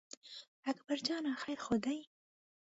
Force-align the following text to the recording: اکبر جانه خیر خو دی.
اکبر 0.71 0.97
جانه 1.05 1.31
خیر 1.43 1.59
خو 1.65 1.75
دی. 1.83 1.99